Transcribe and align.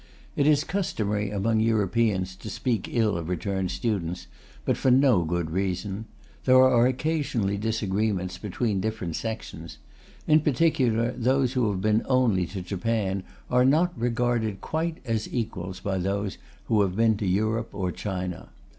It 0.35 0.47
is 0.47 0.63
customary 0.63 1.29
among 1.29 1.59
Europeans 1.59 2.35
to 2.37 2.49
speak 2.49 2.87
ill 2.89 3.15
of 3.19 3.29
returned 3.29 3.69
students, 3.69 4.25
but 4.65 4.75
for 4.75 4.89
no 4.89 5.23
good 5.23 5.51
reason. 5.51 6.05
There 6.45 6.57
are 6.59 6.87
occasionally 6.87 7.55
disagreements 7.55 8.39
between 8.39 8.81
different 8.81 9.15
sections; 9.15 9.77
in 10.25 10.39
particular, 10.39 11.11
those 11.11 11.53
who 11.53 11.69
have 11.69 11.81
been 11.81 12.01
only 12.09 12.47
to 12.47 12.63
Japan 12.63 13.21
are 13.51 13.63
not 13.63 13.93
regarded 13.95 14.59
quite 14.59 14.97
as 15.05 15.31
equals 15.31 15.79
by 15.79 15.99
those 15.99 16.39
who 16.65 16.81
have 16.81 16.95
been 16.95 17.15
to 17.17 17.27
Europe 17.27 17.69
or 17.71 17.89
America. 17.89 18.49